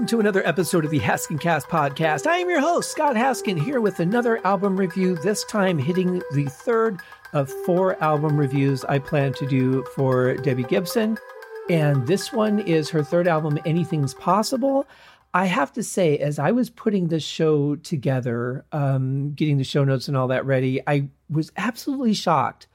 [0.00, 2.26] welcome to another episode of the Haskin Cast podcast.
[2.26, 6.46] I am your host, Scott Haskin, here with another album review, this time hitting the
[6.46, 6.98] third
[7.34, 11.18] of four album reviews I plan to do for Debbie Gibson.
[11.68, 14.86] And this one is her third album, Anything's Possible.
[15.34, 19.84] I have to say, as I was putting this show together, um, getting the show
[19.84, 22.68] notes and all that ready, I was absolutely shocked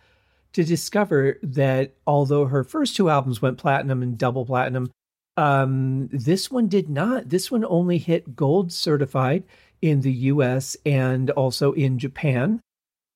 [0.54, 4.92] to discover that although her first two albums went platinum and double platinum,
[5.38, 7.30] um, this one did not.
[7.30, 9.44] This one only hit gold certified
[9.82, 12.62] in the US and also in Japan.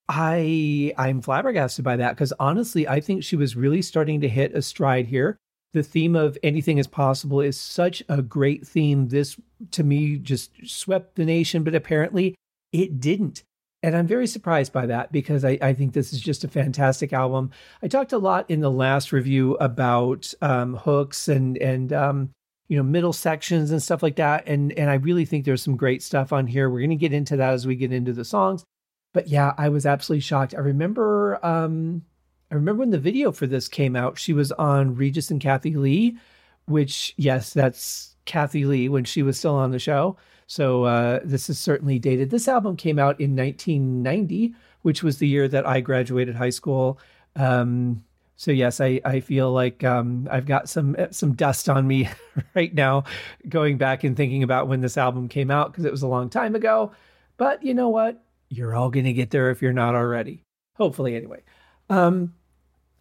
[0.08, 4.56] I I'm flabbergasted by that because honestly, I think she was really starting to hit
[4.56, 5.38] a stride here.
[5.72, 9.10] The theme of anything is possible is such a great theme.
[9.10, 9.40] This
[9.72, 12.36] to me just swept the nation, but apparently
[12.74, 13.44] it didn't.
[13.82, 17.14] And I'm very surprised by that because I, I, think this is just a fantastic
[17.14, 17.52] album.
[17.82, 22.30] I talked a lot in the last review about um, hooks and and um,
[22.68, 25.78] you know middle sections and stuff like that, and and I really think there's some
[25.78, 26.70] great stuff on here.
[26.70, 28.66] We're going to get into that as we get into the songs.
[29.14, 30.54] But yeah, I was absolutely shocked.
[30.54, 32.04] I remember um,
[32.52, 34.20] I remember when the video for this came out.
[34.20, 36.18] She was on Regis and Kathie Lee,
[36.66, 40.18] which yes, that's Kathie Lee when she was still on the show.
[40.50, 42.32] So uh, this is certainly dated.
[42.32, 47.00] This album came out in 1990, which was the year that I graduated high school.
[47.36, 48.04] Um,
[48.36, 52.10] so yes, I, I feel like um, I've got some some dust on me
[52.56, 53.04] right now,
[53.48, 56.32] going back and thinking about when this album came out because it was a long
[56.32, 56.94] time ago.
[57.38, 58.24] But you know what?
[58.50, 60.42] You're all gonna get there if you're not already.
[60.78, 61.44] Hopefully, anyway.
[61.92, 62.34] Um,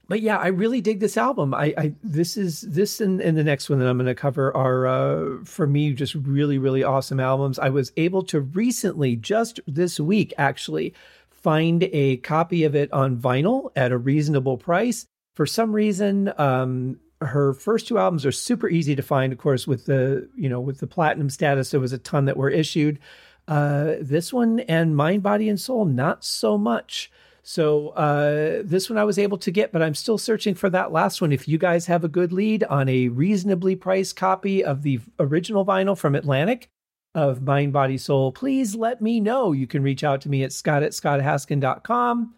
[0.08, 1.52] but yeah, I really dig this album.
[1.52, 4.56] I, I this is this and, and the next one that I'm going to cover
[4.56, 7.58] are uh, for me just really really awesome albums.
[7.58, 10.94] I was able to recently, just this week actually,
[11.30, 15.06] find a copy of it on vinyl at a reasonable price.
[15.34, 19.32] For some reason, um, her first two albums are super easy to find.
[19.32, 22.36] Of course, with the you know with the platinum status, there was a ton that
[22.38, 22.98] were issued.
[23.46, 27.10] Uh, this one and Mind, Body, and Soul, not so much.
[27.48, 30.92] So uh, this one I was able to get, but I'm still searching for that
[30.92, 31.32] last one.
[31.32, 35.64] If you guys have a good lead on a reasonably priced copy of the original
[35.64, 36.68] vinyl from Atlantic
[37.14, 39.52] of Mind, Body, Soul, please let me know.
[39.52, 42.34] You can reach out to me at scott at scotthaskin.com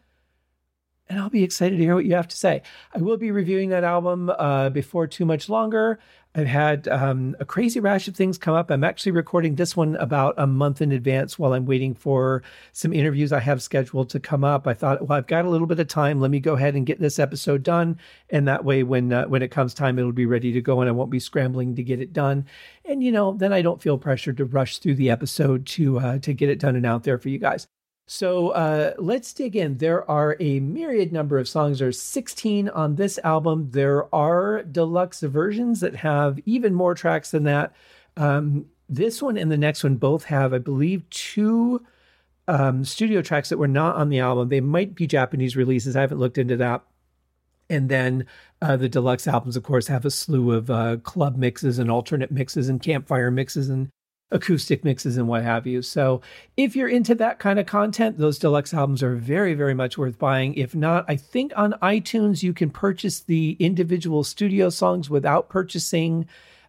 [1.11, 2.63] and I'll be excited to hear what you have to say.
[2.95, 5.99] I will be reviewing that album uh, before too much longer.
[6.33, 8.71] I've had um, a crazy rash of things come up.
[8.71, 12.93] I'm actually recording this one about a month in advance while I'm waiting for some
[12.93, 14.69] interviews I have scheduled to come up.
[14.69, 16.21] I thought, well, I've got a little bit of time.
[16.21, 17.99] Let me go ahead and get this episode done,
[18.31, 20.89] and that way, when uh, when it comes time, it'll be ready to go, and
[20.89, 22.47] I won't be scrambling to get it done.
[22.85, 26.19] And you know, then I don't feel pressured to rush through the episode to uh,
[26.21, 27.67] to get it done and out there for you guys.
[28.13, 29.79] So uh, let's dig in.
[29.79, 31.79] There are a myriad number of songs.
[31.79, 33.71] There's 16 on this album.
[33.71, 37.73] There are deluxe versions that have even more tracks than that.
[38.17, 41.87] Um, this one and the next one both have, I believe, two
[42.49, 44.49] um, studio tracks that were not on the album.
[44.49, 45.95] They might be Japanese releases.
[45.95, 46.83] I haven't looked into that.
[47.69, 48.27] And then
[48.61, 52.33] uh, the deluxe albums, of course, have a slew of uh, club mixes and alternate
[52.33, 53.89] mixes and campfire mixes and
[54.31, 55.83] acoustic mixes and what have you.
[55.83, 56.21] So
[56.57, 60.19] if you're into that kind of content, those deluxe albums are very, very much worth
[60.19, 60.55] buying.
[60.55, 66.27] If not, I think on iTunes you can purchase the individual studio songs without purchasing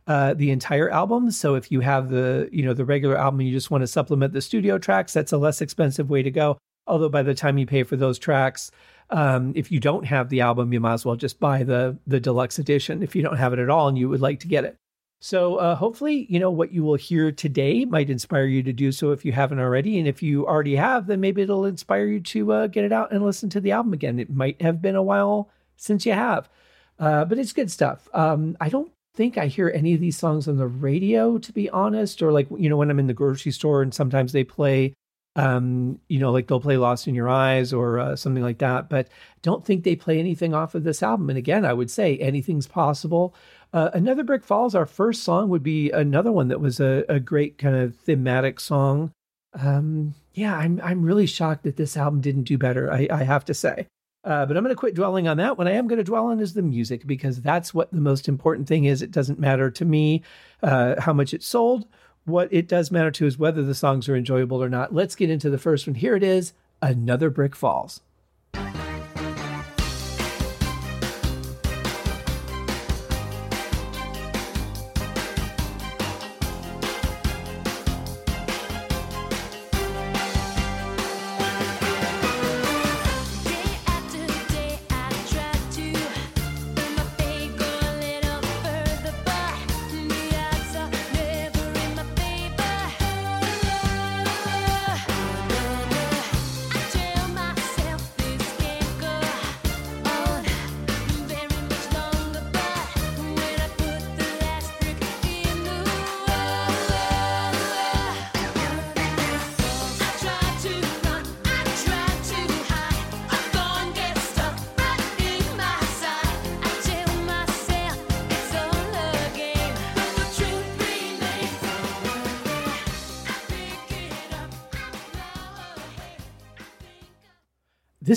[0.08, 1.30] uh, the entire album.
[1.32, 3.88] So if you have the, you know, the regular album and you just want to
[3.88, 6.58] supplement the studio tracks, that's a less expensive way to go.
[6.88, 8.72] Although by the time you pay for those tracks,
[9.12, 12.20] um, if you don't have the album, you might as well just buy the the
[12.20, 14.64] deluxe edition if you don't have it at all and you would like to get
[14.64, 14.76] it.
[15.24, 18.92] So uh, hopefully, you know, what you will hear today might inspire you to do
[18.92, 20.00] so if you haven't already.
[20.00, 23.12] And if you already have, then maybe it'll inspire you to uh, get it out
[23.12, 24.18] and listen to the album again.
[24.18, 26.50] It might have been a while since you have,
[26.98, 28.10] uh, but it's good stuff.
[28.16, 31.70] Um, I don't think I hear any of these songs on the radio, to be
[31.70, 34.96] honest, or like, you know, when I'm in the grocery store and sometimes they play
[35.36, 38.90] um, you know, like they'll play Lost in Your Eyes or uh, something like that.
[38.90, 39.08] But
[39.42, 41.30] don't think they play anything off of this album.
[41.30, 43.34] And again, I would say anything's possible.
[43.74, 47.20] Uh, another Brick Falls, our first song, would be another one that was a, a
[47.20, 49.12] great kind of thematic song.
[49.54, 52.92] Um, yeah, I'm I'm really shocked that this album didn't do better.
[52.92, 53.88] I, I have to say.
[54.24, 55.58] Uh, but I'm going to quit dwelling on that.
[55.58, 58.28] What I am going to dwell on is the music because that's what the most
[58.28, 59.02] important thing is.
[59.02, 60.22] It doesn't matter to me
[60.62, 61.88] uh, how much it sold
[62.26, 64.94] what it does matter to is whether the songs are enjoyable or not.
[64.94, 65.96] Let's get into the first one.
[65.96, 68.02] Here it is Another Brick Falls.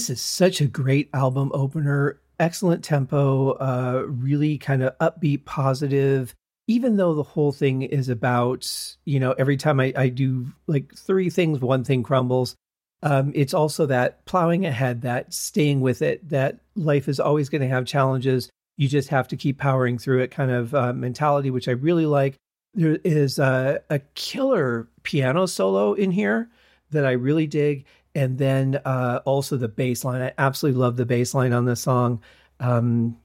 [0.04, 2.20] This is such a great album opener.
[2.38, 6.34] Excellent tempo, uh, really kind of upbeat, positive.
[6.66, 8.70] Even though the whole thing is about,
[9.06, 12.54] you know, every time I, I do like three things, one thing crumbles.
[13.02, 17.62] Um, it's also that plowing ahead, that staying with it, that life is always going
[17.62, 18.50] to have challenges.
[18.76, 22.06] You just have to keep powering through it kind of uh, mentality, which I really
[22.06, 22.36] like.
[22.74, 26.50] There is a, a killer piano solo in here
[26.90, 30.22] that I really dig and then uh, also the bass line.
[30.22, 32.22] I absolutely love the bass line on this song.
[32.60, 33.16] Um,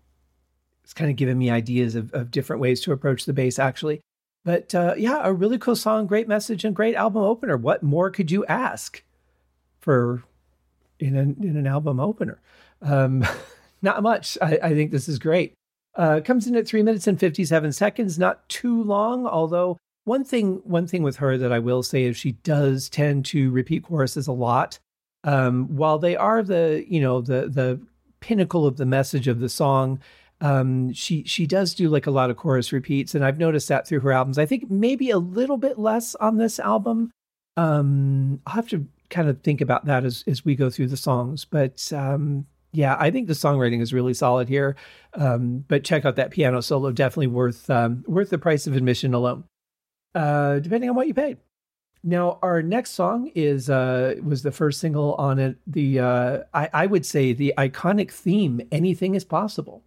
[0.84, 4.02] it's kind of given me ideas of, of different ways to approach the bass, actually.
[4.44, 7.58] But uh, yeah, a really cool song, great message, and great album opener.
[7.58, 9.04] What more could you ask
[9.80, 10.24] for
[11.00, 12.42] in an in an album opener?
[12.82, 13.26] Um,
[13.82, 14.38] not much.
[14.42, 15.54] I, I, think this is great.
[15.96, 19.78] Uh, comes in at three minutes and fifty seven seconds, not too long, although
[20.10, 23.52] one thing, one thing with her that I will say is she does tend to
[23.52, 24.80] repeat choruses a lot.
[25.24, 27.80] Um, while they are the, you know, the the
[28.20, 30.00] pinnacle of the message of the song,
[30.42, 33.88] um, she she does do like a lot of chorus repeats, and I've noticed that
[33.88, 34.40] through her albums.
[34.40, 37.12] I think maybe a little bit less on this album.
[37.56, 40.98] Um, I'll have to kind of think about that as as we go through the
[40.98, 44.76] songs, but um, yeah, I think the songwriting is really solid here.
[45.14, 49.14] Um, but check out that piano solo; definitely worth um, worth the price of admission
[49.14, 49.44] alone
[50.16, 51.38] uh, depending on what you paid.
[52.04, 55.58] Now, our next song is uh, was the first single on it.
[55.68, 59.84] The uh, I, I would say the iconic theme, "Anything Is Possible."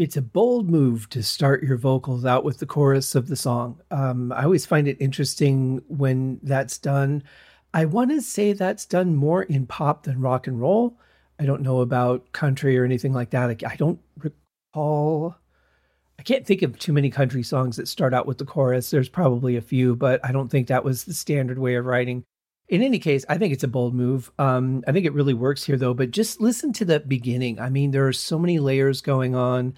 [0.00, 3.78] It's a bold move to start your vocals out with the chorus of the song.
[3.90, 7.22] Um, I always find it interesting when that's done.
[7.74, 10.98] I want to say that's done more in pop than rock and roll.
[11.38, 13.62] I don't know about country or anything like that.
[13.62, 15.36] I don't recall.
[16.18, 18.90] I can't think of too many country songs that start out with the chorus.
[18.90, 22.24] There's probably a few, but I don't think that was the standard way of writing.
[22.70, 24.30] In any case, I think it's a bold move.
[24.38, 25.92] Um, I think it really works here, though.
[25.92, 27.58] But just listen to the beginning.
[27.58, 29.74] I mean, there are so many layers going on.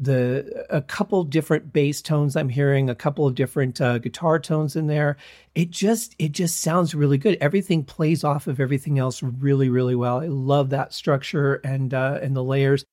[0.00, 4.74] The a couple different bass tones I'm hearing, a couple of different uh, guitar tones
[4.74, 5.16] in there.
[5.54, 7.38] It just it just sounds really good.
[7.40, 10.18] Everything plays off of everything else really really well.
[10.20, 12.84] I love that structure and uh, and the layers.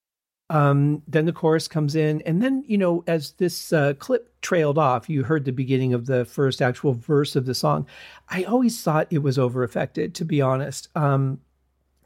[0.50, 4.78] Um, then the chorus comes in, and then you know, as this uh, clip trailed
[4.78, 7.86] off, you heard the beginning of the first actual verse of the song.
[8.30, 10.90] I always thought it was over affected, to be honest.
[10.96, 11.40] Um,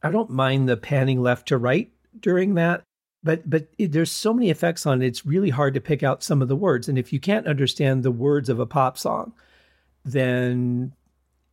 [0.03, 2.83] I don't mind the panning left to right during that,
[3.23, 5.07] but but it, there's so many effects on it.
[5.07, 8.03] It's really hard to pick out some of the words, and if you can't understand
[8.03, 9.33] the words of a pop song,
[10.03, 10.93] then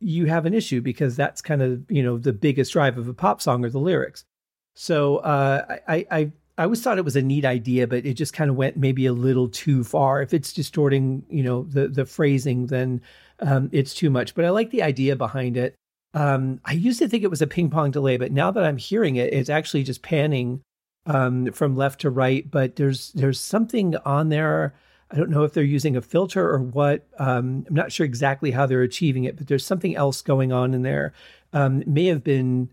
[0.01, 3.13] you have an issue because that's kind of you know the biggest drive of a
[3.13, 4.25] pop song are the lyrics.
[4.73, 8.33] So uh, I, I I always thought it was a neat idea, but it just
[8.33, 10.21] kind of went maybe a little too far.
[10.21, 13.01] If it's distorting, you know, the the phrasing, then
[13.39, 14.35] um, it's too much.
[14.35, 15.75] But I like the idea behind it.
[16.13, 18.77] Um, I used to think it was a ping pong delay, but now that I'm
[18.77, 20.61] hearing it, it's actually just panning
[21.05, 22.49] um, from left to right.
[22.49, 24.73] But there's there's something on there.
[25.09, 27.07] I don't know if they're using a filter or what.
[27.17, 30.73] Um, I'm not sure exactly how they're achieving it, but there's something else going on
[30.73, 31.13] in there.
[31.53, 32.69] Um, may have been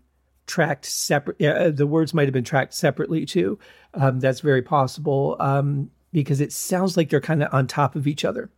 [0.49, 1.41] tracked separate.
[1.41, 3.57] Uh, the words might have been tracked separately too.
[3.93, 8.07] Um, that's very possible um, because it sounds like they're kind of on top of
[8.07, 8.49] each other.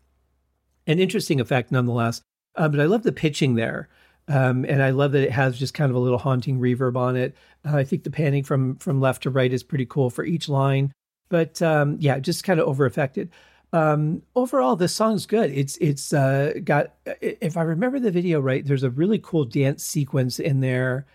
[0.87, 2.21] An interesting effect, nonetheless.
[2.55, 3.89] Uh, but I love the pitching there.
[4.27, 7.17] Um, and I love that it has just kind of a little haunting reverb on
[7.17, 7.35] it.
[7.65, 10.47] Uh, I think the panning from from left to right is pretty cool for each
[10.47, 10.93] line.
[11.27, 13.31] But um, yeah, just kind of over affected.
[13.73, 15.51] Um, overall, this song's good.
[15.51, 19.83] It's it's uh, got if I remember the video right, there's a really cool dance
[19.83, 21.05] sequence in there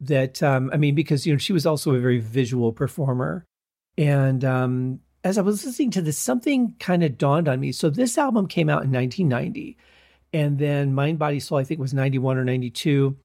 [0.00, 3.44] that um, I mean, because you know she was also a very visual performer,
[3.98, 7.72] and um, as I was listening to this, something kind of dawned on me.
[7.72, 9.76] So this album came out in 1990,
[10.32, 13.16] and then Mind, Body, Soul I think was 91 or 92,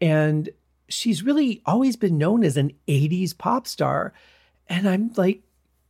[0.00, 0.48] and
[0.88, 4.12] she's really always been known as an 80s pop star.
[4.68, 5.42] And I'm like,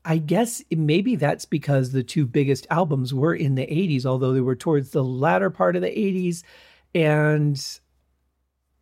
[0.04, 4.40] I guess maybe that's because the two biggest albums were in the 80s, although they
[4.40, 6.42] were towards the latter part of the 80s.
[6.94, 7.80] And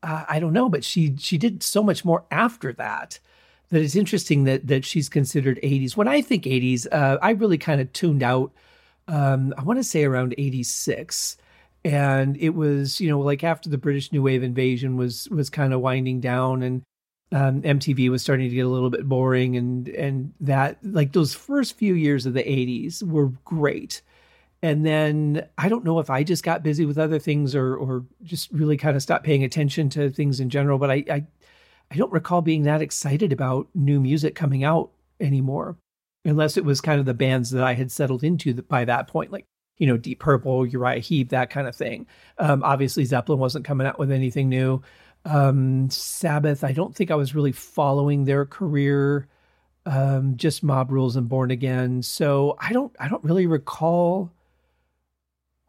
[0.02, 3.19] uh, I don't know, but she she did so much more after that
[3.71, 5.97] that it's interesting that that she's considered 80s.
[5.97, 8.52] When I think 80s, uh, I really kind of tuned out.
[9.09, 11.37] Um, I want to say around 86,
[11.85, 15.73] and it was you know like after the British New Wave invasion was was kind
[15.73, 16.83] of winding down, and
[17.33, 21.35] um, MTV was starting to get a little bit boring, and and that like those
[21.35, 24.02] first few years of the '80s were great,
[24.62, 28.04] and then I don't know if I just got busy with other things or or
[28.22, 30.78] just really kind of stopped paying attention to things in general.
[30.78, 31.26] But I I,
[31.90, 34.90] I don't recall being that excited about new music coming out
[35.20, 35.76] anymore,
[36.24, 39.32] unless it was kind of the bands that I had settled into by that point,
[39.32, 39.46] like
[39.78, 42.06] you know Deep Purple, Uriah Heep, that kind of thing.
[42.38, 44.82] Um, obviously, Zeppelin wasn't coming out with anything new
[45.24, 46.64] um, Sabbath.
[46.64, 49.28] I don't think I was really following their career,
[49.86, 52.02] um, just Mob Rules and Born Again.
[52.02, 54.32] So I don't I don't really recall.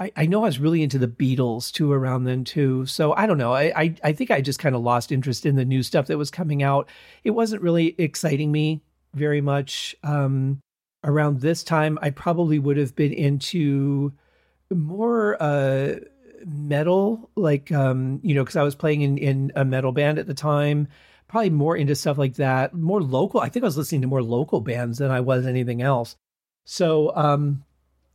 [0.02, 2.88] I, I know I was really into the Beatles too around then too.
[2.88, 3.54] So I don't know.
[3.54, 6.18] I I, I think I just kind of lost interest in the new stuff that
[6.18, 6.90] was coming out.
[7.24, 8.82] It wasn't really exciting me
[9.14, 9.96] very much.
[10.04, 10.60] Um,
[11.04, 14.14] around this time, I probably would have been into
[14.72, 15.96] more uh
[16.46, 20.28] metal, like um, you know, because I was playing in in a metal band at
[20.28, 20.88] the time.
[21.28, 23.40] Probably more into stuff like that, more local.
[23.40, 26.18] I think I was listening to more local bands than I was anything else.
[26.66, 27.64] So, um,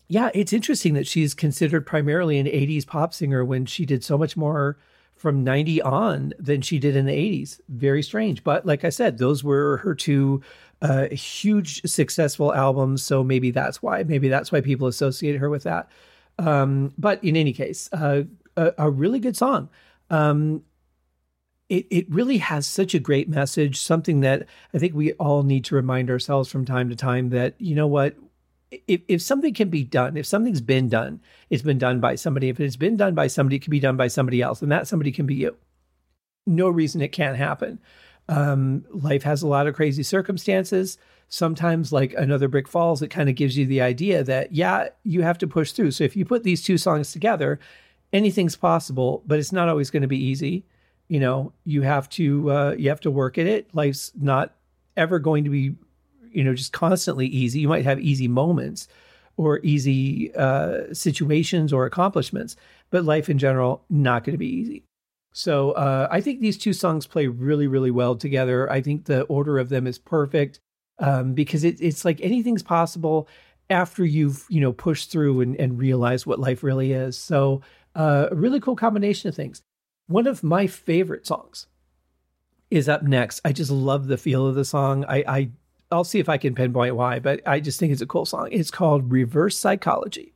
[0.09, 4.17] yeah, it's interesting that she's considered primarily an 80s pop singer when she did so
[4.17, 4.79] much more
[5.17, 7.61] from 90 on than she did in the 80s.
[7.69, 8.45] Very strange.
[8.45, 10.43] But like I said, those were her two
[10.83, 13.03] uh, huge successful albums.
[13.03, 14.03] So maybe that's why.
[14.03, 15.91] Maybe that's why people associate her with that.
[16.39, 18.23] Um, but in any case, uh,
[18.57, 19.71] a, a, really good song.
[20.11, 20.63] Um,
[21.71, 25.65] it, it really has such a great message, something that I think we all need
[25.65, 28.17] to remind ourselves from time to time that, you know what,
[28.87, 32.49] if, if something can be done, if something's been done, it's been done by somebody.
[32.49, 34.89] If it's been done by somebody, it can be done by somebody else, and that
[34.89, 35.57] somebody can be you.
[36.47, 37.81] No reason it can't happen.
[38.29, 43.29] Um, life has a lot of crazy circumstances sometimes like another brick falls it kind
[43.29, 46.25] of gives you the idea that yeah you have to push through so if you
[46.25, 47.59] put these two songs together
[48.13, 50.65] anything's possible but it's not always going to be easy
[51.09, 54.55] you know you have to uh, you have to work at it life's not
[54.97, 55.75] ever going to be
[56.37, 58.89] you know just constantly easy you might have easy moments
[59.39, 62.57] or easy uh, situations or accomplishments
[62.91, 64.85] but life in general not going to be easy
[65.33, 69.23] so uh, i think these two songs play really really well together i think the
[69.23, 70.61] order of them is perfect
[70.99, 73.29] um, because it, it's like anything's possible
[73.71, 77.19] after you've you know pushed through and, and realized what life really is.
[77.19, 77.63] So
[77.95, 79.63] uh, a really cool combination of things.
[80.07, 81.67] One of my favorite songs
[82.71, 83.41] is up next.
[83.45, 85.05] I just love the feel of the song.
[85.09, 85.51] I, I
[85.91, 88.49] I'll see if I can pinpoint why, but I just think it's a cool song.
[88.51, 90.36] It's called Reverse Psychology.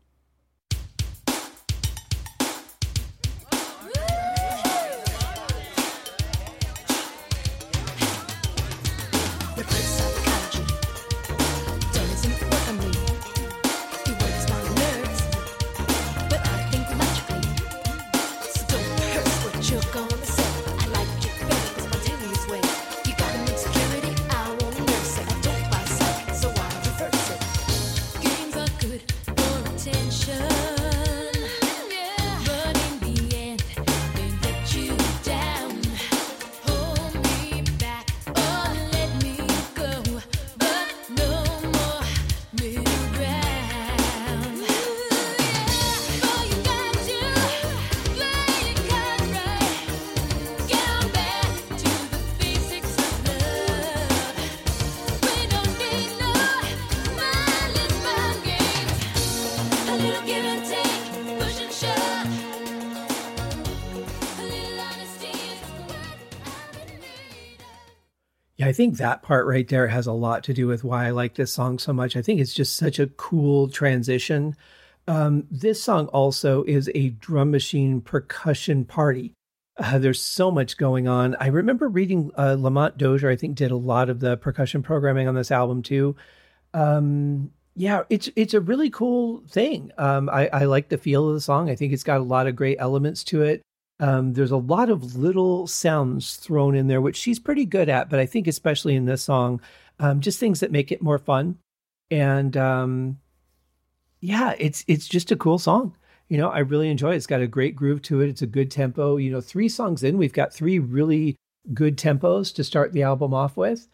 [68.71, 71.35] I think that part right there has a lot to do with why I like
[71.35, 72.15] this song so much.
[72.17, 74.55] I think it's just such a cool transition.
[75.09, 79.33] Um, this song also is a drum machine percussion party.
[79.77, 81.35] Uh, there's so much going on.
[81.41, 85.27] I remember reading uh, Lamont Dozier, I think, did a lot of the percussion programming
[85.27, 86.15] on this album too.
[86.73, 89.91] Um, yeah, it's it's a really cool thing.
[89.99, 91.69] Um, I, I like the feel of the song.
[91.69, 93.62] I think it's got a lot of great elements to it.
[94.00, 98.09] Um, there's a lot of little sounds thrown in there, which she's pretty good at.
[98.11, 99.61] But I think, especially in this song,
[99.99, 101.59] um, just things that make it more fun.
[102.11, 103.19] And um,
[104.21, 105.95] yeah, it's it's just a cool song.
[106.28, 107.16] You know, I really enjoy it.
[107.16, 108.28] It's got a great groove to it.
[108.28, 109.16] It's a good tempo.
[109.16, 111.37] You know, three songs in, we've got three really
[111.75, 113.87] good tempos to start the album off with.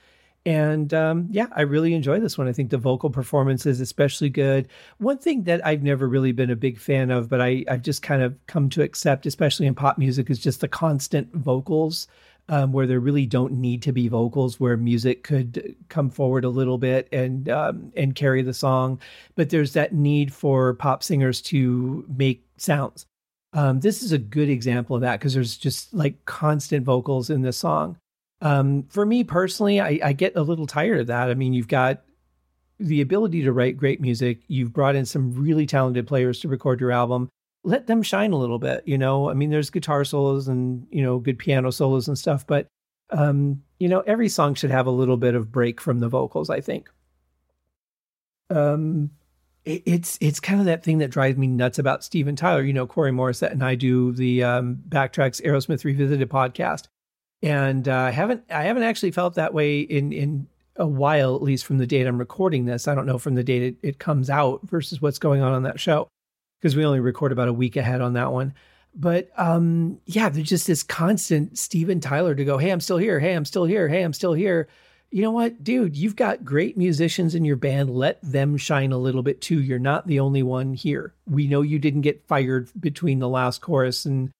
[0.46, 2.46] And um, yeah, I really enjoy this one.
[2.46, 4.68] I think the vocal performance is especially good.
[4.98, 8.00] One thing that I've never really been a big fan of, but I, I've just
[8.02, 12.06] kind of come to accept, especially in pop music, is just the constant vocals.
[12.48, 16.48] Um, where there really don't need to be vocals, where music could come forward a
[16.48, 19.00] little bit and um, and carry the song,
[19.34, 23.04] but there's that need for pop singers to make sounds.
[23.52, 27.42] Um, this is a good example of that because there's just like constant vocals in
[27.42, 27.98] this song.
[28.40, 31.30] Um, for me personally, I, I get a little tired of that.
[31.30, 32.02] I mean, you've got
[32.78, 34.40] the ability to write great music.
[34.48, 37.28] You've brought in some really talented players to record your album.
[37.64, 39.30] Let them shine a little bit, you know.
[39.30, 42.68] I mean, there's guitar solos and you know good piano solos and stuff, but
[43.10, 46.50] um, you know, every song should have a little bit of break from the vocals.
[46.50, 46.88] I think.
[48.50, 49.10] Um,
[49.64, 52.62] it, it's it's kind of that thing that drives me nuts about Steven Tyler.
[52.62, 56.86] You know, Corey Morissette and I do the um, Backtracks Aerosmith Revisited podcast,
[57.42, 61.64] and uh, haven't I haven't actually felt that way in in a while, at least
[61.64, 62.88] from the date I'm recording this.
[62.88, 65.62] I don't know from the date it, it comes out versus what's going on on
[65.64, 66.08] that show
[66.60, 68.54] because we only record about a week ahead on that one.
[68.94, 73.20] But um, yeah, there's just this constant Steven Tyler to go, hey, I'm still here.
[73.20, 73.88] Hey, I'm still here.
[73.88, 74.68] Hey, I'm still here.
[75.10, 75.96] You know what, dude?
[75.96, 77.90] You've got great musicians in your band.
[77.90, 79.60] Let them shine a little bit too.
[79.60, 81.14] You're not the only one here.
[81.26, 84.30] We know you didn't get fired between the last chorus and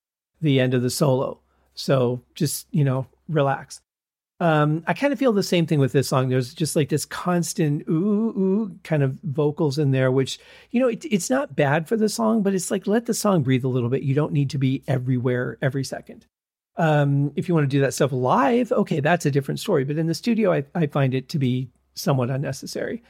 [0.41, 1.41] the end of the solo.
[1.77, 3.81] So just, you know, relax.
[4.39, 6.29] Um, I kind of feel the same thing with this song.
[6.29, 10.39] There's just like this constant ooh ooh kind of vocals in there, which
[10.71, 13.43] you know it, it's not bad for the song, but it's like let the song
[13.43, 14.03] breathe a little bit.
[14.03, 16.27] You don't need to be everywhere every second.
[16.77, 19.85] Um, if you want to do that stuff live, okay, that's a different story.
[19.85, 23.03] But in the studio, I, I find it to be somewhat unnecessary.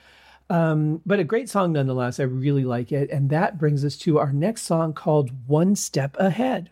[0.49, 2.21] Um, but a great song nonetheless.
[2.21, 6.17] I really like it, and that brings us to our next song called "One Step
[6.21, 6.71] Ahead."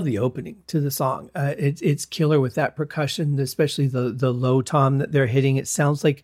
[0.00, 1.30] Love the opening to the song.
[1.34, 5.56] Uh, it's it's killer with that percussion, especially the the low tom that they're hitting.
[5.56, 6.22] It sounds like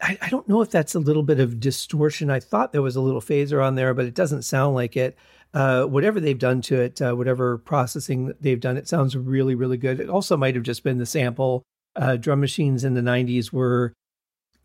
[0.00, 2.30] I, I, don't know if that's a little bit of distortion.
[2.30, 5.16] I thought there was a little phaser on there, but it doesn't sound like it.
[5.54, 9.78] Uh, whatever they've done to it, uh, whatever processing they've done, it sounds really, really
[9.78, 9.98] good.
[9.98, 11.62] It also might have just been the sample.
[11.96, 13.94] Uh, drum machines in the 90s were,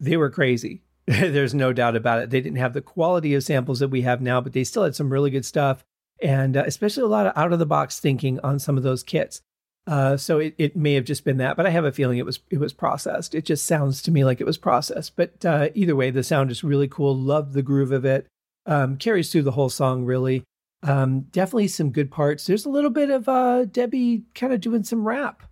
[0.01, 0.81] they were crazy.
[1.05, 2.29] There's no doubt about it.
[2.29, 4.95] They didn't have the quality of samples that we have now, but they still had
[4.95, 5.85] some really good stuff
[6.21, 9.03] and uh, especially a lot of out of the box thinking on some of those
[9.03, 9.41] kits.
[9.87, 12.25] Uh, so it, it may have just been that, but I have a feeling it
[12.25, 13.33] was it was processed.
[13.33, 15.15] It just sounds to me like it was processed.
[15.15, 17.15] But uh, either way, the sound is really cool.
[17.15, 18.27] Love the groove of it.
[18.67, 20.43] Um, carries through the whole song really.
[20.83, 22.45] Um, definitely some good parts.
[22.45, 25.43] There's a little bit of uh, Debbie kind of doing some rap.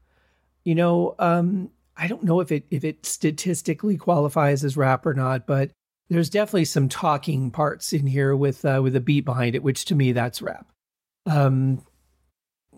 [0.64, 5.14] You know, um, I don't know if it if it statistically qualifies as rap or
[5.14, 5.72] not, but
[6.10, 9.86] there's definitely some talking parts in here with uh, with a beat behind it, which
[9.86, 10.68] to me that's rap.
[11.26, 11.84] Um,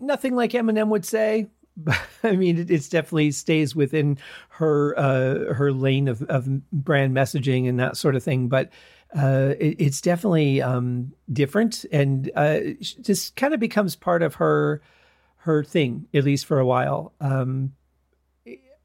[0.00, 4.18] nothing like Eminem would say, but I mean it it's definitely stays within
[4.50, 8.48] her uh, her lane of, of brand messaging and that sort of thing.
[8.48, 8.70] But
[9.16, 14.82] uh, it, it's definitely um, different and uh, just kind of becomes part of her
[15.38, 17.14] her thing at least for a while.
[17.20, 17.72] Um,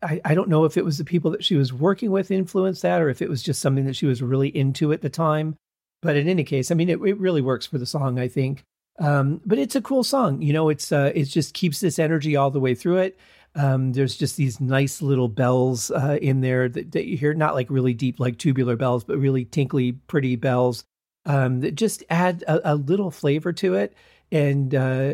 [0.02, 2.82] I, I don't know if it was the people that she was working with influenced
[2.84, 5.56] that or if it was just something that she was really into at the time.
[6.02, 8.64] But in any case, I mean, it, it really works for the song, I think.
[9.00, 10.42] Um, but it's a cool song.
[10.42, 13.20] You know, it's uh, it just keeps this energy all the way through it.
[13.56, 17.56] Um, there's just these nice little bells uh, in there that, that, you hear, not
[17.56, 20.84] like really deep, like tubular bells, but really tinkly, pretty bells
[21.26, 23.96] um, that just add a, a, little flavor to it.
[24.32, 25.14] And uh,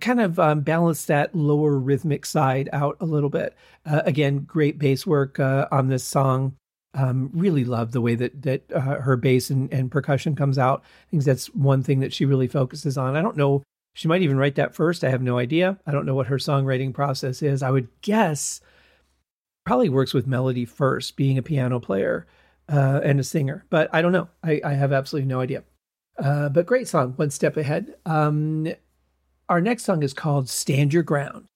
[0.00, 3.56] kind of um, balance that lower rhythmic side out a little bit.
[3.84, 6.56] Uh, again, great bass work uh, on this song.
[6.94, 10.82] Um, really love the way that that uh, her bass and, and percussion comes out.
[10.84, 13.16] I think that's one thing that she really focuses on.
[13.16, 13.62] I don't know
[13.94, 15.04] She might even write that first.
[15.04, 15.78] I have no idea.
[15.86, 17.62] I don't know what her songwriting process is.
[17.62, 18.60] I would guess
[19.64, 22.26] probably works with melody first, being a piano player
[22.68, 24.28] uh, and a singer, but I don't know.
[24.42, 25.62] I, I have absolutely no idea.
[26.18, 27.94] Uh, but great song, one step ahead.
[28.06, 28.66] Um,
[29.48, 31.46] our next song is called Stand Your Ground.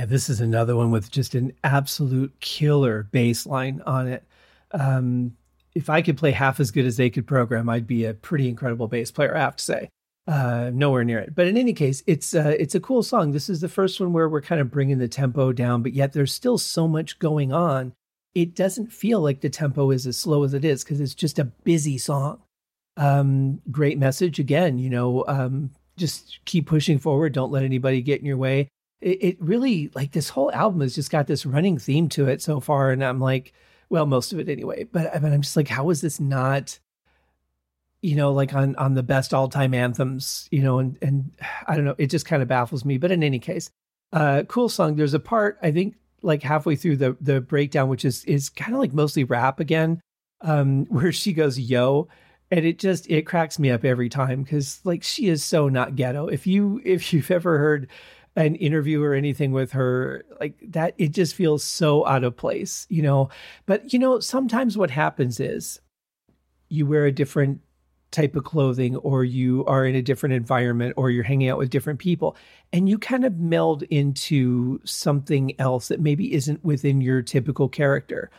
[0.00, 4.24] Yeah, this is another one with just an absolute killer bass line on it.
[4.70, 5.36] Um,
[5.74, 8.48] if I could play half as good as they could program, I'd be a pretty
[8.48, 9.36] incredible bass player.
[9.36, 9.90] I have to say,
[10.26, 11.34] uh, nowhere near it.
[11.34, 13.32] But in any case, it's uh, it's a cool song.
[13.32, 16.14] This is the first one where we're kind of bringing the tempo down, but yet
[16.14, 17.92] there's still so much going on.
[18.34, 21.38] It doesn't feel like the tempo is as slow as it is because it's just
[21.38, 22.40] a busy song.
[22.96, 24.78] Um, great message again.
[24.78, 27.34] You know, um, just keep pushing forward.
[27.34, 30.94] Don't let anybody get in your way it, it really like this whole album has
[30.94, 33.52] just got this running theme to it so far, and I'm like,
[33.88, 34.84] well, most of it anyway.
[34.84, 36.78] But I mean, I'm just like, how is this not?
[38.02, 41.32] you know, like on on the best all time anthems, you know, and and
[41.66, 42.98] I don't know, it just kind of baffles me.
[42.98, 43.70] But in any case,
[44.12, 44.96] uh, cool song.
[44.96, 48.72] There's a part I think like halfway through the the breakdown, which is is kind
[48.72, 50.00] of like mostly rap again,
[50.40, 52.08] um, where she goes yo,
[52.50, 55.96] and it just it cracks me up every time because like she is so not
[55.96, 56.26] ghetto.
[56.26, 57.88] If you if you've ever heard
[58.46, 62.86] an interview or anything with her like that it just feels so out of place
[62.88, 63.28] you know?
[63.66, 65.80] But you know sometimes what happens is
[66.68, 67.60] you wear a different
[68.10, 71.70] type of clothing or you are in a different environment or you're hanging out with
[71.70, 72.36] different people
[72.72, 78.30] and you kind of meld into something else that maybe isn't within your typical character.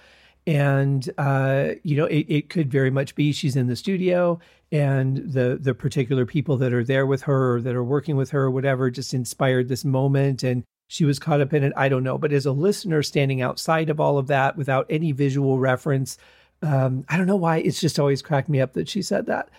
[0.48, 4.40] And uh, you know it, it could very much be she's in the studio
[4.72, 8.32] and the the particular people that are there with her or that are working with
[8.32, 11.72] her or whatever just inspired this moment and she was caught up in it.
[11.78, 12.18] I don't know.
[12.18, 16.18] But as a listener standing outside of all of that without any visual reference
[16.64, 19.50] um, i don't know why it's just always cracked me up that she said that.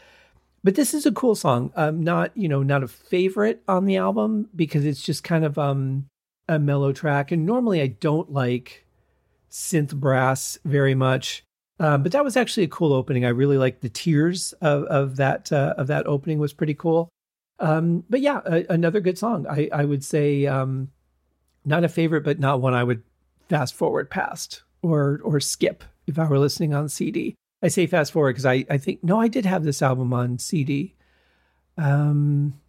[0.64, 1.72] But this is a cool song.
[1.74, 5.58] Um, not you know not a favorite on the album because it's just kind of
[5.58, 6.06] um,
[6.48, 7.32] a mellow track.
[7.32, 8.86] And normally i don't like
[9.50, 11.44] synth brass very much.
[11.80, 13.24] Um, but that was actually a cool opening.
[13.24, 17.08] I really liked the tears of, of that uh, of that opening was pretty cool.
[17.58, 19.46] Um, but yeah, a, another good song.
[19.48, 20.90] I, I would say um,
[21.64, 23.02] not a favorite, but not one I would
[23.48, 27.34] fast forward past or or skip if I were listening on CD.
[27.62, 30.38] I say fast forward because I I think no, I did have this album on
[30.38, 30.94] CD.
[31.78, 32.60] Um,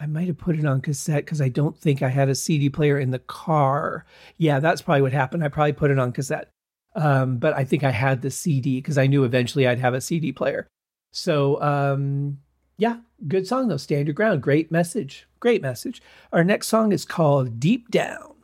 [0.00, 2.70] I might have put it on cassette because I don't think I had a CD
[2.70, 4.04] player in the car.
[4.36, 5.42] Yeah, that's probably what happened.
[5.42, 6.50] I probably put it on cassette.
[6.98, 10.00] Um, but I think I had the CD because I knew eventually I'd have a
[10.00, 10.66] CD player.
[11.12, 12.38] So, um,
[12.76, 13.76] yeah, good song though.
[13.76, 14.42] Stand your ground.
[14.42, 15.28] Great message.
[15.38, 16.02] Great message.
[16.32, 18.34] Our next song is called Deep Down.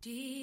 [0.00, 0.39] Deep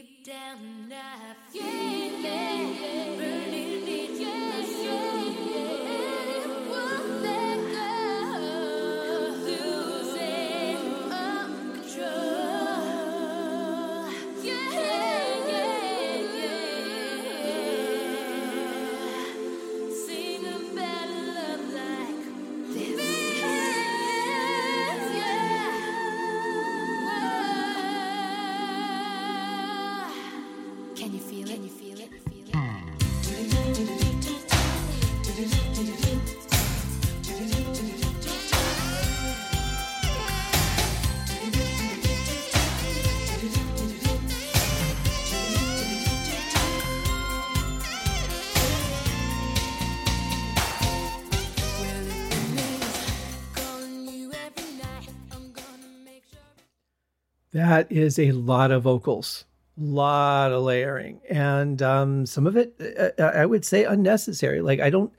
[57.68, 59.44] That is a lot of vocals,
[59.78, 64.62] lot of layering, and um, some of it uh, uh, I would say unnecessary.
[64.62, 65.12] Like I don't,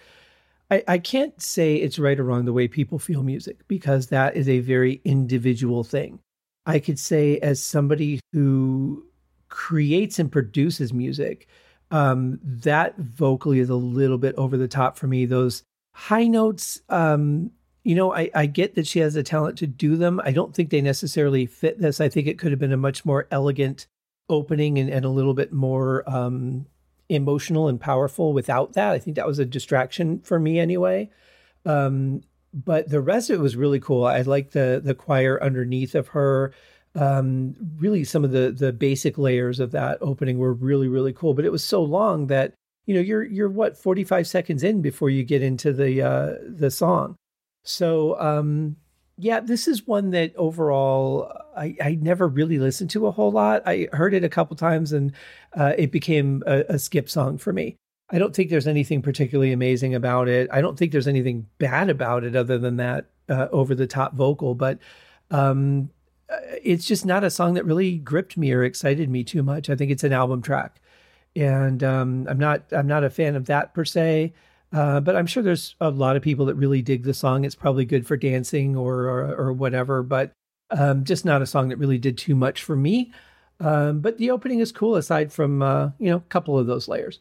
[0.71, 4.35] I, I can't say it's right or wrong the way people feel music because that
[4.35, 6.21] is a very individual thing.
[6.65, 9.05] I could say, as somebody who
[9.51, 11.49] creates and produces music,
[11.91, 15.27] um, that vocally is a little bit over the top for me.
[15.27, 17.51] Those high notes, um,
[17.89, 20.21] you know, I, I get that she has the talent to do them.
[20.23, 22.03] I don't think they necessarily fit this.
[22.03, 23.87] I think it could have been a much more elegant
[24.29, 26.67] opening and, and a little bit more um,
[27.09, 28.93] emotional and powerful without that.
[28.93, 31.09] I think that was a distraction for me anyway.
[31.65, 32.21] Um,
[32.53, 34.05] but the rest of it was really cool.
[34.05, 36.53] I like the the choir underneath of her.
[36.95, 41.33] Um, really, some of the the basic layers of that opening were really really cool.
[41.33, 42.53] But it was so long that
[42.85, 46.71] you know you're you're what 45 seconds in before you get into the uh, the
[46.71, 47.17] song.
[47.63, 48.77] So um,
[49.19, 53.63] yeah, this is one that overall I, I never really listened to a whole lot.
[53.67, 55.13] I heard it a couple times and
[55.57, 57.77] uh, it became a, a, skip song for me.
[58.11, 60.49] I don't think there's anything particularly amazing about it.
[60.53, 64.15] I don't think there's anything bad about it other than that uh, over the top
[64.15, 64.79] vocal, but
[65.31, 65.91] um,
[66.31, 69.69] uh, it's just not a song that really gripped me or excited me too much.
[69.69, 70.81] I think it's an album track,
[71.37, 74.33] and um, I'm not I'm not a fan of that per se.
[74.73, 77.45] Uh, but I'm sure there's a lot of people that really dig the song.
[77.45, 80.33] It's probably good for dancing or or, or whatever, but
[80.71, 83.13] um, just not a song that really did too much for me.
[83.61, 86.87] Um, but the opening is cool, aside from uh, you know a couple of those
[86.87, 87.21] layers.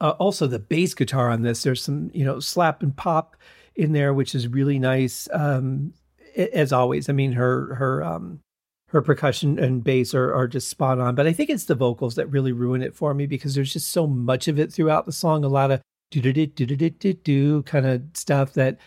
[0.00, 3.36] Uh, also, the bass guitar on this, there's some you know slap and pop
[3.74, 5.28] in there, which is really nice.
[5.32, 5.92] Um,
[6.36, 8.40] as always, I mean her her um,
[8.88, 11.14] her percussion and bass are, are just spot on.
[11.14, 13.90] But I think it's the vocals that really ruin it for me because there's just
[13.90, 15.44] so much of it throughout the song.
[15.44, 18.78] A lot of do do do do do do do kind of stuff that,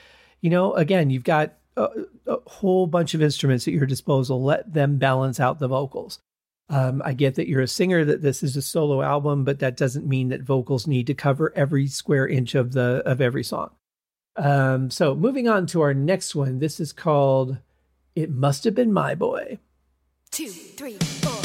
[0.41, 1.88] you know, again, you've got a,
[2.27, 4.43] a, whole bunch of instruments at your disposal.
[4.43, 6.19] Let them balance out the vocals.
[6.69, 9.77] Um, I get that you're a singer, that this is a solo album, but that
[9.77, 13.71] doesn't mean that vocals need to cover every square inch of the of every song.
[14.36, 16.59] Um, so moving on to our next one.
[16.59, 17.57] This is called
[18.15, 19.59] "It Must Have Been My Boy."
[20.31, 21.42] Two, three, four.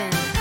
[0.00, 0.39] Nation.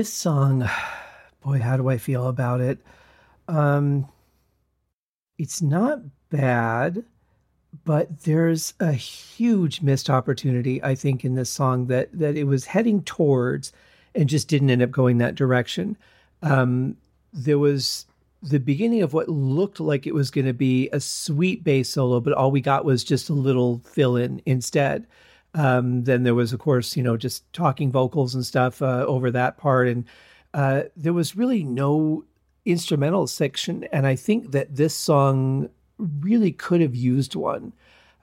[0.00, 0.66] This song,
[1.44, 2.78] boy, how do I feel about it?
[3.48, 4.08] Um,
[5.36, 7.04] it's not bad,
[7.84, 12.64] but there's a huge missed opportunity, I think, in this song that that it was
[12.64, 13.72] heading towards
[14.14, 15.98] and just didn't end up going that direction.
[16.42, 16.96] Um,
[17.34, 18.06] there was
[18.42, 22.20] the beginning of what looked like it was going to be a sweet bass solo,
[22.20, 25.06] but all we got was just a little fill in instead.
[25.54, 29.30] Um, then there was, of course, you know, just talking vocals and stuff uh, over
[29.30, 30.04] that part, and
[30.54, 32.24] uh, there was really no
[32.64, 33.84] instrumental section.
[33.92, 37.72] And I think that this song really could have used one.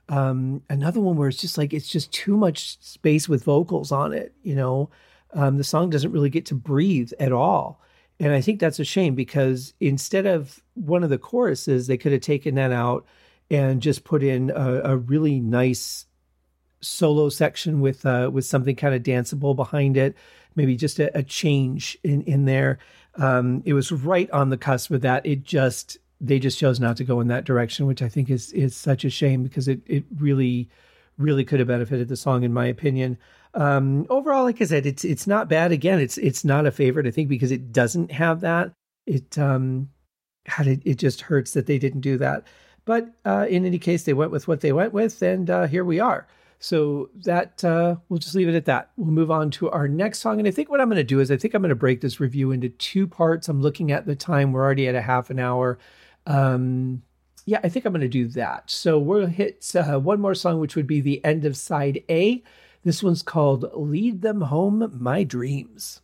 [0.08, 4.12] Um, another one where it's just like it's just too much space with vocals on
[4.12, 4.32] it.
[4.42, 4.90] You know,
[5.34, 7.82] um, the song doesn't really get to breathe at all.
[8.20, 12.12] And I think that's a shame because instead of one of the choruses, they could
[12.12, 13.06] have taken that out
[13.50, 16.06] and just put in a, a really nice
[16.80, 20.16] solo section with uh, with something kind of danceable behind it,
[20.54, 22.78] maybe just a, a change in in there.
[23.16, 25.26] Um, it was right on the cusp of that.
[25.26, 28.52] It just they just chose not to go in that direction, which I think is
[28.52, 30.68] is such a shame because it it really
[31.16, 33.18] really could have benefited the song in my opinion.
[33.54, 35.72] Um, overall, like I said, it's it's not bad.
[35.72, 37.06] Again, it's it's not a favorite.
[37.06, 38.72] I think because it doesn't have that.
[39.06, 39.90] It um,
[40.46, 42.44] had it, it just hurts that they didn't do that.
[42.84, 45.84] But uh, in any case, they went with what they went with, and uh, here
[45.84, 46.26] we are.
[46.60, 48.90] So that uh, we'll just leave it at that.
[48.96, 50.38] We'll move on to our next song.
[50.38, 52.00] And I think what I'm going to do is I think I'm going to break
[52.00, 53.48] this review into two parts.
[53.48, 54.52] I'm looking at the time.
[54.52, 55.78] We're already at a half an hour.
[56.26, 57.02] Um,
[57.46, 58.70] yeah, I think I'm going to do that.
[58.70, 62.42] So we'll hit uh, one more song, which would be the end of side A.
[62.84, 66.00] This one's called Lead Them Home My Dreams.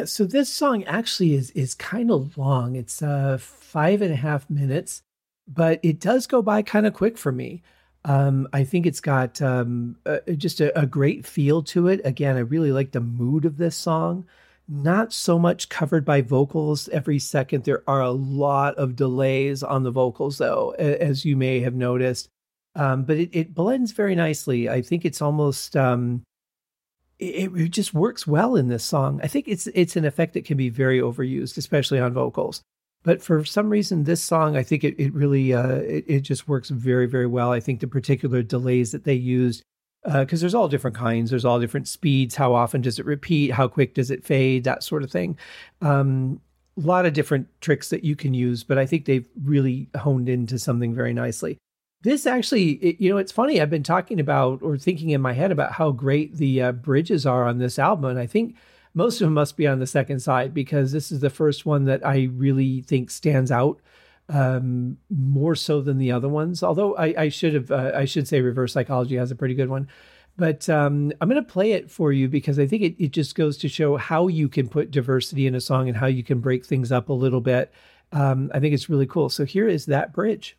[0.00, 2.74] Yeah, so this song actually is is kind of long.
[2.74, 5.02] It's uh five and a half minutes,
[5.46, 7.62] but it does go by kind of quick for me.
[8.06, 9.96] Um, I think it's got um,
[10.38, 12.00] just a, a, great feel to it.
[12.02, 14.24] Again, I really like the mood of this song.
[14.66, 17.64] Not so much covered by vocals every second.
[17.64, 22.30] There are a lot of delays on the vocals, though, as you may have noticed.
[22.74, 24.70] Um, but it, it, blends very nicely.
[24.70, 26.22] I think it's almost um,
[27.20, 29.20] it, it just works well in this song.
[29.22, 32.62] I think it's it's an effect that can be very overused, especially on vocals.
[33.02, 36.48] But for some reason, this song, I think it, it really uh, it, it just
[36.48, 37.52] works very, very well.
[37.52, 39.62] I think the particular delays that they used,
[40.04, 42.34] because uh, there's all different kinds, there's all different speeds.
[42.36, 43.52] How often does it repeat?
[43.52, 44.64] How quick does it fade?
[44.64, 45.38] That sort of thing.
[45.80, 46.40] Um,
[46.76, 50.28] a lot of different tricks that you can use, but I think they've really honed
[50.28, 51.58] into something very nicely.
[52.02, 53.60] This actually, it, you know, it's funny.
[53.60, 57.26] I've been talking about or thinking in my head about how great the uh, bridges
[57.26, 58.56] are on this album, and I think
[58.94, 61.84] most of them must be on the second side because this is the first one
[61.84, 63.80] that I really think stands out
[64.28, 66.62] um, more so than the other ones.
[66.62, 69.68] Although I, I should have, uh, I should say, reverse psychology has a pretty good
[69.68, 69.88] one.
[70.36, 73.34] But um, I'm going to play it for you because I think it, it just
[73.34, 76.40] goes to show how you can put diversity in a song and how you can
[76.40, 77.72] break things up a little bit.
[78.12, 79.28] Um, I think it's really cool.
[79.28, 80.56] So here is that bridge.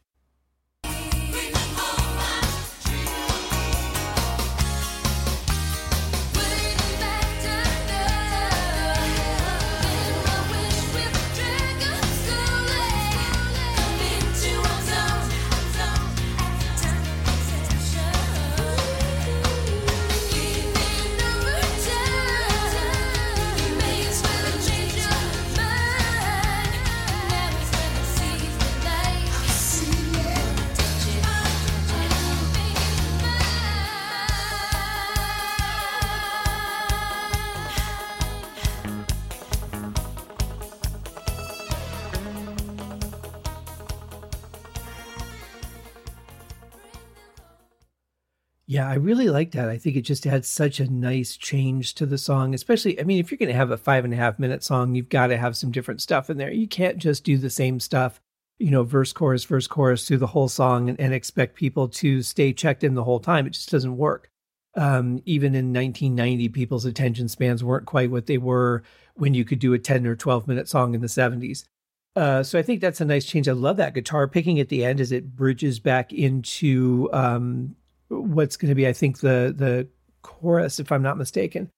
[48.81, 49.69] Yeah, I really like that.
[49.69, 52.99] I think it just adds such a nice change to the song, especially.
[52.99, 55.07] I mean, if you're going to have a five and a half minute song, you've
[55.07, 56.51] got to have some different stuff in there.
[56.51, 58.19] You can't just do the same stuff,
[58.57, 62.23] you know, verse, chorus, verse, chorus through the whole song and, and expect people to
[62.23, 63.45] stay checked in the whole time.
[63.45, 64.31] It just doesn't work.
[64.73, 68.81] Um, even in 1990, people's attention spans weren't quite what they were
[69.13, 71.65] when you could do a 10 or 12 minute song in the 70s.
[72.15, 73.47] Uh, so I think that's a nice change.
[73.47, 77.75] I love that guitar picking at the end as it bridges back into um,
[78.19, 79.87] what's going to be, I think, the the
[80.21, 81.69] chorus, if I'm not mistaken.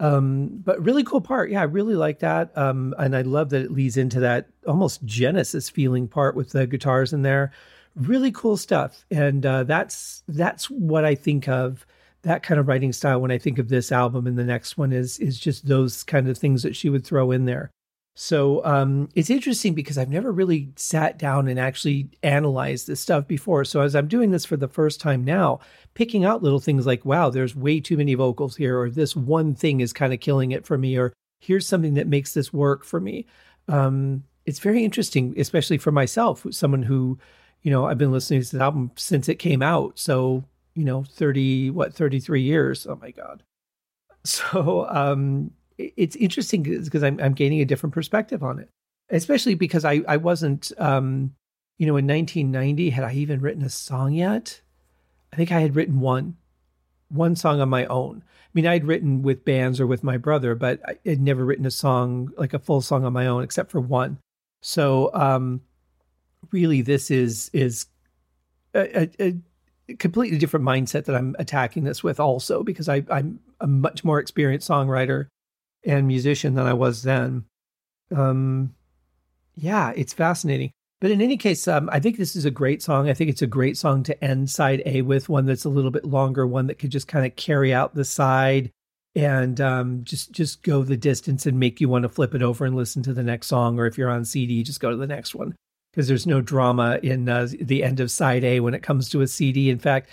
[0.00, 1.50] Um, but really cool part.
[1.50, 2.56] Yeah, I really like that.
[2.58, 6.66] Um, and I love that it leads into that almost Genesis feeling part with the
[6.66, 7.52] guitars in there.
[7.94, 9.04] Really cool stuff.
[9.10, 11.86] And uh, that's that's what I think of
[12.22, 14.92] that kind of writing style when I think of this album and the next one
[14.92, 17.70] is is just those kind of things that she would throw in there.
[18.14, 23.26] So um, it's interesting because I've never really sat down and actually analyzed this stuff
[23.26, 23.64] before.
[23.64, 25.60] So as I'm doing this for the first time now,
[25.94, 29.54] picking out little things like, wow, there's way too many vocals here, or this one
[29.54, 32.84] thing is kind of killing it for me, or here's something that makes this work
[32.84, 33.26] for me.
[33.68, 37.18] Um, it's very interesting, especially for myself, someone who,
[37.62, 39.98] you know, I've been listening to this album since it came out.
[39.98, 40.44] So,
[40.74, 42.86] you know, 30, what, 33 years.
[42.86, 43.42] Oh my God.
[44.24, 45.50] So, um,
[45.96, 48.68] it's interesting because I'm, I'm gaining a different perspective on it,
[49.10, 51.34] especially because I, I wasn't, um,
[51.78, 54.60] you know, in 1990, had I even written a song yet?
[55.32, 56.36] I think I had written one,
[57.08, 58.22] one song on my own.
[58.26, 61.64] I mean, I'd written with bands or with my brother, but I had never written
[61.64, 64.18] a song, like a full song on my own, except for one.
[64.60, 65.62] So, um,
[66.50, 67.86] really, this is, is
[68.74, 69.34] a, a,
[69.88, 74.04] a completely different mindset that I'm attacking this with also, because I, I'm a much
[74.04, 75.28] more experienced songwriter
[75.84, 77.44] and musician than I was then.
[78.14, 78.74] Um,
[79.54, 80.72] yeah, it's fascinating.
[81.00, 83.08] But in any case, um, I think this is a great song.
[83.08, 85.90] I think it's a great song to end side A with, one that's a little
[85.90, 88.70] bit longer, one that could just kind of carry out the side
[89.14, 92.64] and um, just just go the distance and make you want to flip it over
[92.64, 93.78] and listen to the next song.
[93.78, 95.56] Or if you're on CD, just go to the next one
[95.92, 99.20] because there's no drama in uh, the end of side A when it comes to
[99.22, 99.70] a CD.
[99.70, 100.08] In fact,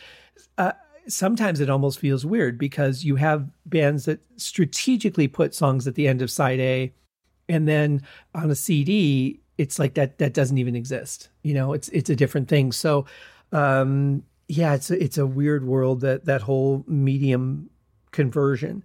[0.57, 0.74] uh,
[1.10, 6.07] sometimes it almost feels weird because you have bands that strategically put songs at the
[6.07, 6.93] end of side A
[7.49, 8.01] and then
[8.36, 11.28] on a CD it's like that that doesn't even exist.
[11.43, 12.72] You know, it's it's a different thing.
[12.72, 13.05] So
[13.51, 17.70] um yeah, it's a, it's a weird world that that whole medium
[18.12, 18.84] conversion.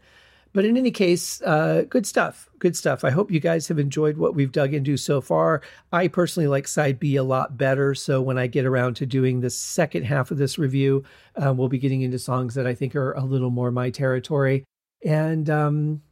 [0.54, 2.48] But in any case, uh, good stuff.
[2.60, 3.02] Good stuff.
[3.02, 5.62] I hope you guys have enjoyed what we've dug into so far.
[5.92, 7.92] I personally like side B a lot better.
[7.94, 11.02] So when I get around to doing the second half of this review,
[11.34, 14.64] uh, we'll be getting into songs that I think are a little more my territory.
[15.04, 16.02] And um,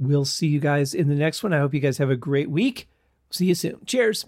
[0.00, 1.52] we'll see you guys in the next one.
[1.52, 2.88] I hope you guys have a great week.
[3.30, 3.78] See you soon.
[3.86, 4.26] Cheers.